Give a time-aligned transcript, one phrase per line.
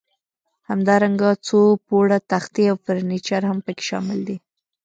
[0.69, 4.37] همدارنګه څو پوړه تختې او فرنیچر هم پکې شامل دي.